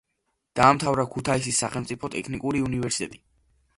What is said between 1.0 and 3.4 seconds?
ქუთაისის სახელმწიფო ტექნიკური უნივერსიტეტი.